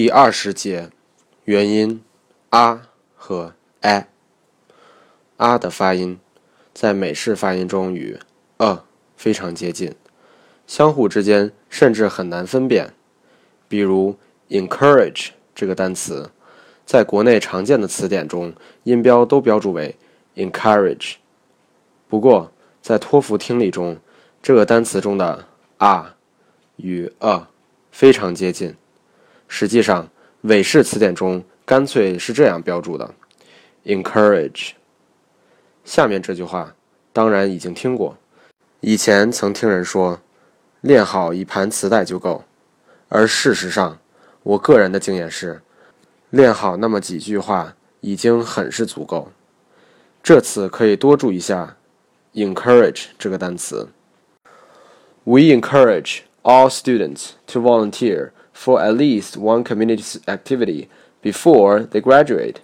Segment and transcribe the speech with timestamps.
[0.00, 0.90] 第二十节，
[1.46, 2.00] 元音
[2.50, 4.06] 啊和 a
[5.36, 6.20] 啊的发音
[6.72, 8.16] 在美式发音中与
[8.58, 8.84] 呃
[9.16, 9.92] 非常接近，
[10.68, 12.94] 相互之间甚至很难分辨。
[13.66, 14.14] 比如
[14.50, 16.30] encourage 这个单词，
[16.86, 18.52] 在国内常见的词典中
[18.84, 19.96] 音标都标注为
[20.36, 21.14] encourage，
[22.06, 23.96] 不过在托福听力中，
[24.40, 25.44] 这个单词中的
[25.78, 26.14] 啊
[26.76, 27.48] 与呃
[27.90, 28.72] 非常接近。
[29.48, 30.08] 实际上，
[30.42, 33.12] 韦氏词典中干脆是这样标注的
[33.86, 34.72] ：encourage。
[35.84, 36.72] 下面这句话
[37.14, 38.16] 当然已经听过，
[38.80, 40.20] 以前曾听人说，
[40.82, 42.44] 练好一盘磁带就够。
[43.08, 43.98] 而事实上，
[44.42, 45.62] 我个人的经验是，
[46.30, 49.32] 练好那么几句话已经很是足够。
[50.22, 51.74] 这次可以多注意一下
[52.34, 53.88] ，encourage 这个单词。
[55.24, 58.30] We encourage all students to volunteer.
[58.58, 60.88] for at least one community activity
[61.22, 62.60] before they graduate.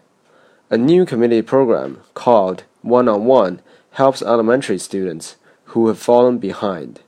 [0.68, 3.60] A new community program called One on One
[3.92, 6.98] helps elementary students who have fallen behind.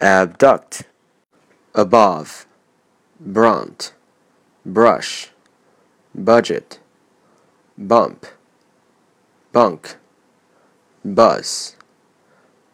[0.00, 0.82] abduct,
[1.74, 2.46] above,
[3.18, 3.92] brunt,
[4.66, 5.28] brush,
[6.14, 6.78] budget,
[7.78, 8.26] bump,
[9.50, 9.96] bunk,
[11.02, 11.74] buzz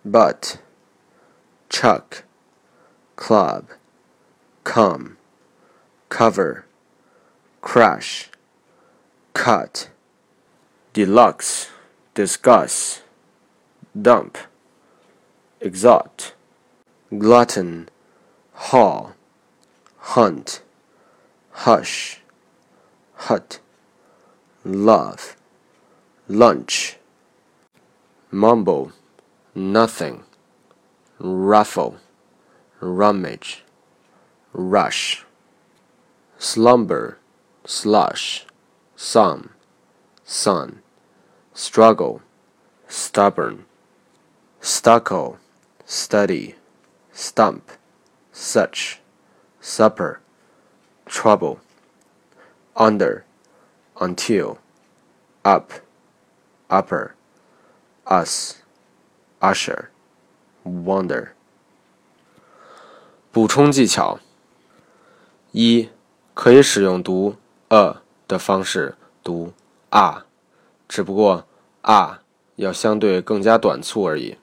[0.04, 0.60] but,
[1.70, 2.24] chuck,
[3.16, 3.66] club,
[4.64, 5.16] come,
[6.10, 6.66] cover,
[7.62, 8.28] crush,
[9.32, 9.88] cut,
[10.92, 11.70] deluxe,
[12.12, 13.00] discuss,
[14.00, 14.36] dump,
[15.62, 16.34] exalt,
[17.16, 17.88] glutton,
[18.52, 19.12] haul,
[20.12, 20.62] hunt,
[21.50, 22.20] hush,
[23.14, 23.58] hut,
[24.66, 25.34] love,
[26.28, 26.98] lunch,
[28.30, 28.92] mumble,
[29.54, 30.24] nothing,
[31.18, 31.98] ruffle,
[32.80, 33.64] rummage,
[34.52, 35.24] rush,
[36.38, 37.18] slumber,
[37.64, 38.44] slush,
[38.96, 39.50] some,
[40.24, 40.80] sun,
[41.52, 42.20] struggle,
[42.88, 43.64] stubborn,
[44.60, 45.38] stucco,
[45.84, 46.56] study,
[47.12, 47.70] stump,
[48.32, 49.00] such,
[49.60, 50.20] supper,
[51.06, 51.60] trouble,
[52.76, 53.24] under,
[54.00, 54.58] until,
[55.44, 55.72] up,
[56.68, 57.14] upper,
[58.08, 58.60] us.
[59.44, 61.28] usher，wonder。
[63.30, 64.18] 补充技巧：
[65.52, 65.88] 一，
[66.32, 67.36] 可以使用读
[67.68, 67.96] “a”
[68.26, 69.52] 的方式读
[69.90, 70.24] 啊，
[70.88, 71.44] 只不过
[71.82, 72.22] 啊
[72.56, 74.38] 要相对更加短促而已。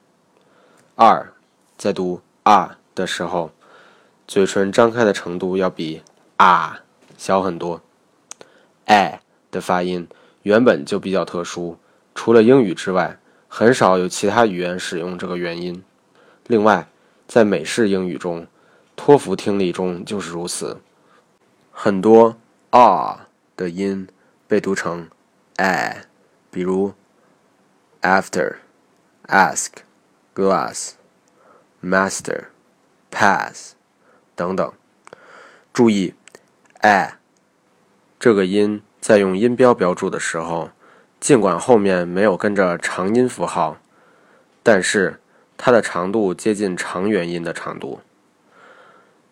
[0.94, 1.32] 二，
[1.76, 3.50] 在读啊的时候，
[4.28, 6.02] 嘴唇张开的程度要比
[6.36, 6.80] 啊
[7.18, 7.80] 小很多。
[8.86, 9.20] a
[9.50, 10.06] 的发音
[10.42, 11.76] 原本就比较特殊，
[12.14, 13.18] 除了英语之外。
[13.54, 15.84] 很少有其他语言使用这个元音。
[16.46, 16.88] 另外，
[17.28, 18.46] 在美式英语中，
[18.96, 20.80] 托福听力中就是如此。
[21.70, 22.38] 很多
[22.70, 24.08] R 的音
[24.48, 25.06] 被读成
[25.58, 26.06] A，
[26.50, 26.94] 比如
[28.00, 28.54] After、
[29.26, 29.68] Ask、
[30.34, 30.92] Glass、
[31.84, 32.44] Master、
[33.10, 33.74] Pass
[34.34, 34.72] 等等。
[35.74, 36.14] 注意
[36.80, 37.16] ，A
[38.18, 40.70] 这个音在用音标标注的时候。
[41.22, 43.78] 尽管后面没有跟着长音符号，
[44.64, 45.20] 但是
[45.56, 48.00] 它的长度接近长元音的长度。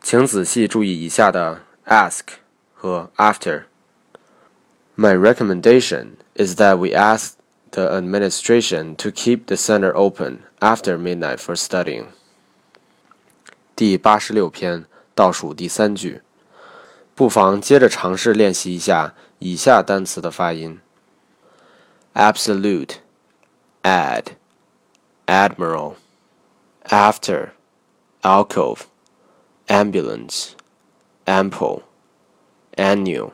[0.01, 2.21] 请仔细注意以下的 ask
[2.77, 3.65] 和 after。
[4.97, 7.33] My recommendation is that we ask
[7.73, 12.05] the administration to keep the center open after midnight for studying。
[13.75, 14.85] 第八十六篇
[15.17, 16.21] 倒数第三句，
[17.17, 20.79] 不妨接着尝试练习一下以下单词的发音。
[22.15, 23.01] absolute,
[23.85, 24.37] ad,
[25.29, 25.97] admiral,
[26.91, 27.53] after,
[28.25, 28.89] alcove,
[29.69, 30.57] ambulance,
[31.27, 31.85] ample,
[32.77, 33.33] annual,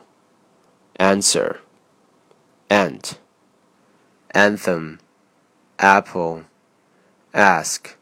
[0.97, 1.59] answer,
[2.69, 3.17] ant,
[4.33, 4.99] anthem,
[5.79, 6.43] apple,
[7.33, 7.95] ask,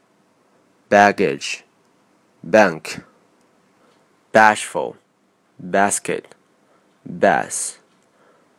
[0.89, 1.63] baggage,
[2.44, 3.00] bank,
[4.33, 4.97] bashful,
[5.61, 6.35] basket,
[7.05, 7.79] bass,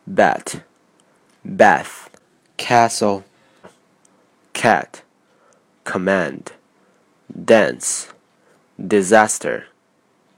[0.07, 0.63] bat
[1.47, 2.09] bath,
[2.57, 3.23] castle,
[4.51, 5.01] cat,
[5.85, 6.51] command,
[7.45, 8.11] dance,
[8.85, 9.67] disaster,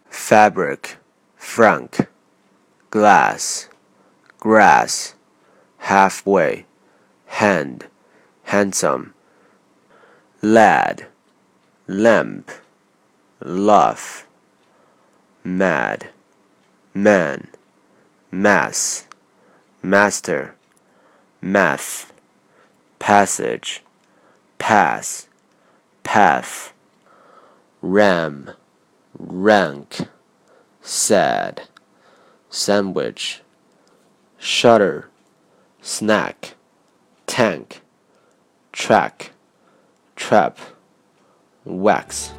[0.07, 0.97] fabric,
[1.35, 2.05] frank,
[2.91, 3.69] glass,
[4.39, 5.15] grass,
[5.79, 6.67] halfway,
[7.25, 7.87] hand,
[8.43, 9.15] handsome,
[10.43, 11.07] lad,
[11.87, 12.51] lamp,
[13.43, 14.27] love,
[15.43, 16.11] mad,
[16.93, 17.47] man,
[18.31, 19.07] mass,
[19.81, 20.53] master,
[21.41, 22.13] math,
[22.99, 23.83] passage,
[24.57, 25.27] pass,
[26.03, 26.73] path,
[27.81, 28.51] ram,
[29.17, 29.99] rank,
[30.81, 31.67] sad,
[32.49, 33.41] sandwich,
[34.37, 35.09] shutter,
[35.81, 36.55] snack,
[37.25, 37.81] tank,
[38.73, 39.31] track,
[40.15, 40.57] trap,
[41.63, 42.33] wax.